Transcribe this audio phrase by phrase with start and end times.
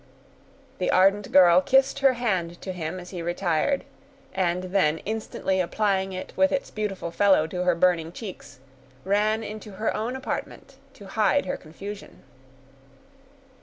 [0.79, 3.83] The ardent girl kissed her hand to him as he retired,
[4.33, 8.57] and then instantly applying it with its beautiful fellow to her burning cheeks,
[9.05, 12.23] ran into her own apartment to hide her confusion.